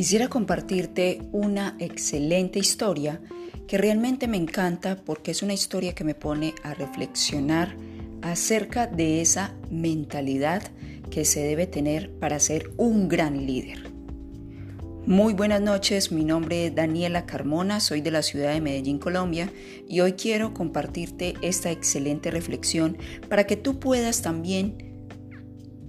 [0.00, 3.20] Quisiera compartirte una excelente historia
[3.68, 7.76] que realmente me encanta porque es una historia que me pone a reflexionar
[8.22, 10.62] acerca de esa mentalidad
[11.10, 13.92] que se debe tener para ser un gran líder.
[15.04, 19.52] Muy buenas noches, mi nombre es Daniela Carmona, soy de la ciudad de Medellín, Colombia,
[19.86, 22.96] y hoy quiero compartirte esta excelente reflexión
[23.28, 24.94] para que tú puedas también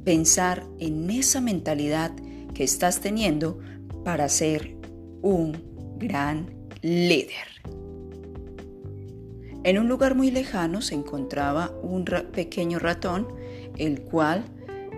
[0.03, 2.11] pensar en esa mentalidad
[2.53, 3.59] que estás teniendo
[4.03, 4.75] para ser
[5.21, 7.61] un gran líder.
[9.63, 13.27] En un lugar muy lejano se encontraba un pequeño ratón,
[13.77, 14.43] el cual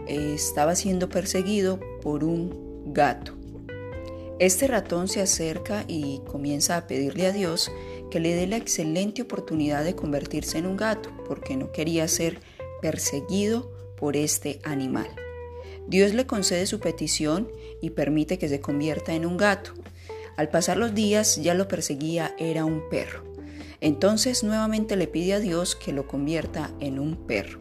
[0.08, 3.34] eh, estaba siendo perseguido por un gato.
[4.40, 7.72] Este ratón se acerca y comienza a pedirle a Dios
[8.10, 12.40] que le dé la excelente oportunidad de convertirse en un gato, porque no quería ser
[12.82, 15.08] perseguido por este animal.
[15.88, 17.48] Dios le concede su petición
[17.82, 19.74] y permite que se convierta en un gato.
[20.38, 23.24] Al pasar los días ya lo perseguía era un perro.
[23.82, 27.60] Entonces nuevamente le pide a Dios que lo convierta en un perro.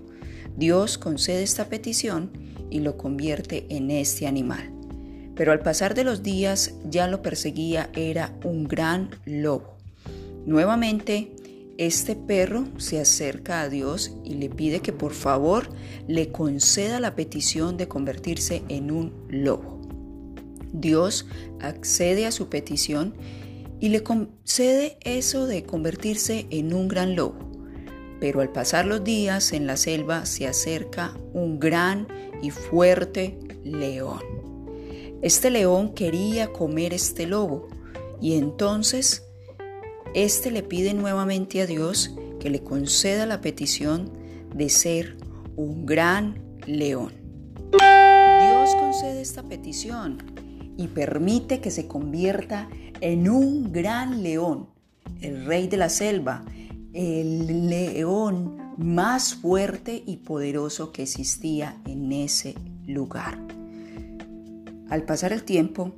[0.56, 2.30] Dios concede esta petición
[2.70, 4.72] y lo convierte en este animal.
[5.34, 9.76] Pero al pasar de los días ya lo perseguía era un gran lobo.
[10.46, 11.34] Nuevamente
[11.78, 15.68] este perro se acerca a Dios y le pide que por favor
[16.06, 19.80] le conceda la petición de convertirse en un lobo.
[20.72, 21.26] Dios
[21.60, 23.14] accede a su petición
[23.80, 27.50] y le concede eso de convertirse en un gran lobo.
[28.20, 32.06] Pero al pasar los días en la selva se acerca un gran
[32.40, 34.20] y fuerte león.
[35.22, 37.68] Este león quería comer este lobo
[38.20, 39.28] y entonces
[40.14, 44.10] este le pide nuevamente a Dios que le conceda la petición
[44.54, 45.16] de ser
[45.56, 47.12] un gran león.
[47.70, 50.18] Dios concede esta petición
[50.76, 52.68] y permite que se convierta
[53.00, 54.68] en un gran león,
[55.20, 56.44] el rey de la selva,
[56.92, 62.54] el león más fuerte y poderoso que existía en ese
[62.86, 63.38] lugar.
[64.90, 65.92] Al pasar el tiempo,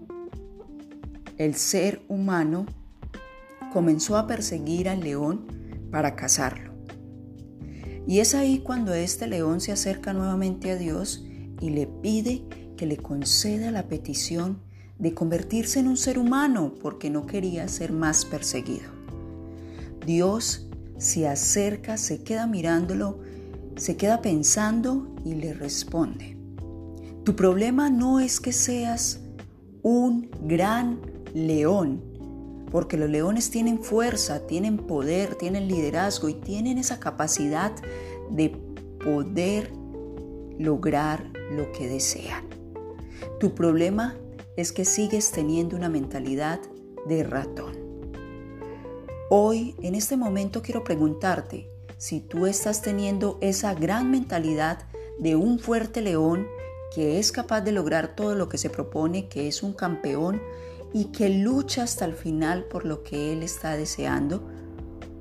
[1.37, 2.66] el ser humano
[3.75, 5.47] comenzó a perseguir al león
[5.91, 6.73] para cazarlo.
[8.07, 11.25] Y es ahí cuando este león se acerca nuevamente a Dios
[11.61, 12.45] y le pide
[12.77, 14.61] que le conceda la petición
[15.01, 18.93] de convertirse en un ser humano porque no quería ser más perseguido.
[20.07, 23.19] Dios se acerca, se queda mirándolo,
[23.75, 26.37] se queda pensando y le responde,
[27.25, 29.19] tu problema no es que seas
[29.83, 31.01] un gran
[31.34, 32.14] león,
[32.71, 37.73] porque los leones tienen fuerza, tienen poder, tienen liderazgo y tienen esa capacidad
[38.31, 38.51] de
[39.03, 39.71] poder
[40.59, 42.45] lograr lo que desean.
[43.41, 44.17] Tu problema
[44.57, 46.61] es que sigues teniendo una mentalidad
[47.07, 47.77] de ratón.
[49.31, 54.87] Hoy, en este momento, quiero preguntarte si tú estás teniendo esa gran mentalidad
[55.19, 56.47] de un fuerte león
[56.95, 60.41] que es capaz de lograr todo lo que se propone, que es un campeón
[60.94, 64.49] y que lucha hasta el final por lo que Él está deseando?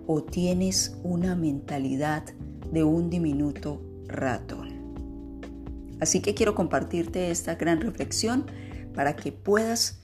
[0.06, 2.24] ¿O tienes una mentalidad
[2.72, 4.70] de un diminuto ratón?
[6.00, 8.46] Así que quiero compartirte esta gran reflexión
[8.94, 10.00] para que puedas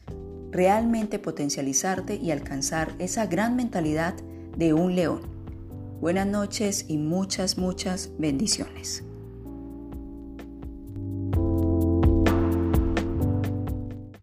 [0.50, 4.16] realmente potencializarte y alcanzar esa gran mentalidad
[4.58, 5.22] de un león.
[6.02, 9.04] Buenas noches y muchas, muchas bendiciones.